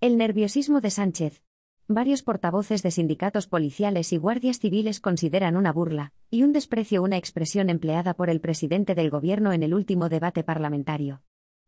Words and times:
El 0.00 0.16
nerviosismo 0.16 0.80
de 0.80 0.90
Sánchez. 0.90 1.42
Varios 1.88 2.22
portavoces 2.22 2.84
de 2.84 2.92
sindicatos 2.92 3.48
policiales 3.48 4.12
y 4.12 4.16
guardias 4.16 4.60
civiles 4.60 5.00
consideran 5.00 5.56
una 5.56 5.72
burla 5.72 6.12
y 6.30 6.44
un 6.44 6.52
desprecio 6.52 7.02
una 7.02 7.16
expresión 7.16 7.68
empleada 7.68 8.14
por 8.14 8.30
el 8.30 8.40
presidente 8.40 8.94
del 8.94 9.10
gobierno 9.10 9.52
en 9.52 9.64
el 9.64 9.74
último 9.74 10.08
debate 10.08 10.44
parlamentario. 10.44 11.22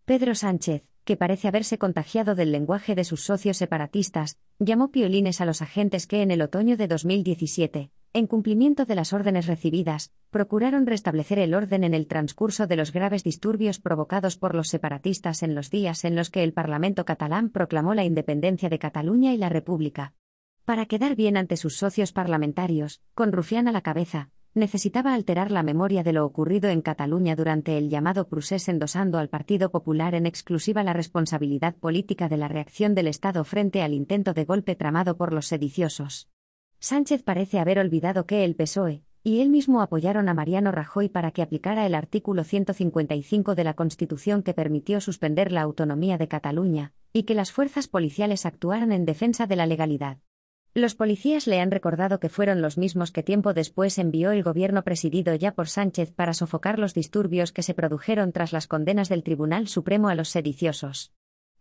Pedro 0.05 0.37
Sánchez, 0.37 0.85
que 1.03 1.17
parece 1.17 1.49
haberse 1.49 1.77
contagiado 1.77 2.37
del 2.37 2.53
lenguaje 2.53 2.95
de 2.95 3.03
sus 3.03 3.21
socios 3.23 3.57
separatistas, 3.57 4.39
llamó 4.61 4.93
piolines 4.93 5.41
a 5.41 5.45
los 5.45 5.61
agentes 5.61 6.07
que 6.07 6.23
en 6.23 6.31
el 6.31 6.43
otoño 6.43 6.77
de 6.77 6.87
2017, 6.87 7.91
en 8.13 8.27
cumplimiento 8.27 8.87
de 8.87 8.97
las 8.97 9.13
órdenes 9.13 9.47
recibidas, 9.47 10.13
procuraron 10.31 10.87
restablecer 10.87 11.39
el 11.39 11.55
orden 11.55 11.85
en 11.85 11.95
el 11.95 12.09
transcurso 12.09 12.67
de 12.67 12.75
los 12.75 12.93
graves 12.93 13.23
disturbios 13.23 13.79
provocados 13.79 14.37
por 14.37 14.57
los 14.57 14.69
separatistas 14.69 15.45
en 15.45 15.55
los 15.55 15.71
días 15.71 16.05
en 16.05 16.17
los 16.17 16.31
que 16.31 16.43
el 16.43 16.53
Parlamento 16.53 17.05
catalán 17.05 17.51
proclamó 17.51 17.95
la 17.95 18.05
independencia 18.05 18.69
de 18.69 18.81
Cataluña 18.81 19.33
y 19.33 19.37
la 19.37 19.49
República. 19.49 20.15
Para 20.65 20.87
quedar 20.87 21.15
bien 21.15 21.37
ante 21.37 21.57
sus 21.57 21.77
socios 21.77 22.13
parlamentarios, 22.13 23.01
con 23.15 23.31
Rufián 23.31 23.69
a 23.69 23.73
la 23.73 23.81
cabeza, 23.81 24.31
necesitaba 24.55 25.15
alterar 25.15 25.53
la 25.53 25.63
memoria 25.63 26.03
de 26.03 26.13
lo 26.13 26.27
ocurrido 26.27 26.69
en 26.69 26.83
Cataluña 26.83 27.37
durante 27.37 27.79
el 27.79 27.89
llamado 27.89 28.29
procés 28.29 28.69
endosando 28.69 29.19
al 29.19 29.29
Partido 29.29 29.71
Popular 29.71 30.17
en 30.17 30.27
exclusiva 30.27 30.83
la 30.83 30.93
responsabilidad 30.93 31.77
política 31.77 32.29
de 32.29 32.39
la 32.39 32.49
reacción 32.49 32.97
del 32.97 33.07
Estado 33.07 33.45
frente 33.45 33.83
al 33.83 33.95
intento 33.95 34.35
de 34.35 34.45
golpe 34.45 34.75
tramado 34.75 35.17
por 35.17 35.33
los 35.33 35.47
sediciosos. 35.47 36.29
Sánchez 36.81 37.23
parece 37.23 37.59
haber 37.59 37.79
olvidado 37.79 38.25
que 38.25 38.43
el 38.43 38.57
PSOE 38.57 39.03
y 39.23 39.43
él 39.43 39.51
mismo 39.51 39.83
apoyaron 39.83 40.31
a 40.31 40.35
Mariano 40.35 40.73
Rajoy 40.73 41.11
para 41.11 41.31
que 41.31 41.43
aplicara 41.43 41.85
el 41.85 41.95
artículo 41.95 42.43
155 42.43 43.55
de 43.55 43.65
la 43.65 43.75
Constitución 43.75 44.43
que 44.43 44.55
permitió 44.55 45.01
suspender 45.03 45.53
la 45.53 45.61
autonomía 45.61 46.17
de 46.17 46.27
Cataluña, 46.27 46.95
y 47.13 47.25
que 47.25 47.35
las 47.35 47.53
fuerzas 47.53 47.87
policiales 47.87 48.47
actuaran 48.47 48.93
en 48.93 49.05
defensa 49.05 49.47
de 49.47 49.57
la 49.57 49.67
legalidad. 49.67 50.17
Los 50.73 50.95
policías 50.95 51.47
le 51.47 51.61
han 51.61 51.71
recordado 51.71 52.19
que 52.19 52.31
fueron 52.31 52.63
los 52.63 52.79
mismos 52.79 53.11
que 53.11 53.23
tiempo 53.23 53.53
después 53.53 53.99
envió 53.99 54.31
el 54.31 54.43
gobierno 54.43 54.83
presidido 54.83 55.35
ya 55.35 55.53
por 55.53 55.69
Sánchez 55.69 56.13
para 56.13 56.33
sofocar 56.33 56.79
los 56.79 56.95
disturbios 56.95 57.53
que 57.53 57.63
se 57.63 57.75
produjeron 57.75 58.33
tras 58.33 58.53
las 58.55 58.69
condenas 58.69 59.11
del 59.11 59.23
Tribunal 59.23 59.69
Supremo 59.69 60.09
a 60.09 60.15
los 60.15 60.31
sediciosos. 60.31 61.13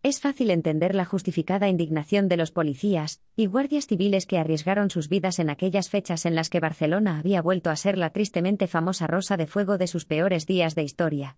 Es 0.01 0.21
fácil 0.21 0.49
entender 0.49 0.95
la 0.95 1.03
justificada 1.03 1.67
indignación 1.67 2.29
de 2.29 2.37
los 2.37 2.51
policías 2.51 3.21
y 3.35 3.47
guardias 3.47 3.85
civiles 3.85 4.25
que 4.25 4.37
arriesgaron 4.37 4.89
sus 4.89 5.09
vidas 5.09 5.39
en 5.39 5.49
aquellas 5.49 5.89
fechas 5.89 6.25
en 6.25 6.35
las 6.35 6.49
que 6.49 6.61
Barcelona 6.61 7.19
había 7.19 7.41
vuelto 7.41 7.69
a 7.69 7.75
ser 7.75 7.97
la 7.97 8.11
tristemente 8.11 8.67
famosa 8.67 9.07
rosa 9.07 9.35
de 9.35 9.45
fuego 9.45 9.77
de 9.77 9.87
sus 9.87 10.05
peores 10.05 10.45
días 10.45 10.73
de 10.73 10.83
historia. 10.83 11.37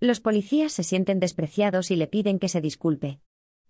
Los 0.00 0.18
policías 0.18 0.72
se 0.72 0.82
sienten 0.82 1.20
despreciados 1.20 1.92
y 1.92 1.96
le 1.96 2.08
piden 2.08 2.40
que 2.40 2.48
se 2.48 2.60
disculpe. 2.60 3.20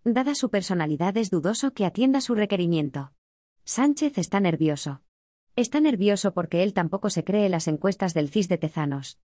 Dada 0.05 0.35
su 0.35 0.49
personalidad 0.49 1.19
es 1.19 1.29
dudoso 1.29 1.75
que 1.75 1.85
atienda 1.85 2.23
su 2.23 2.35
requerimiento. 2.35 3.13
Sánchez 3.65 4.17
está 4.17 4.41
nervioso. 4.41 5.03
Está 5.55 5.81
nervioso 5.81 6.33
porque 6.33 6.63
él 6.63 6.73
tampoco 6.73 7.11
se 7.11 7.25
cree 7.25 7.51
las 7.51 7.69
encuestas 7.69 8.15
del 8.15 8.31
CIS 8.31 8.49
de 8.49 8.57
Tezanos. 8.57 9.19